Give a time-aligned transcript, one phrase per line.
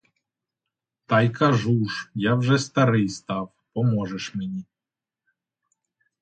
[1.05, 4.65] Та й кажу ж— я вже старий став, поможеш мені.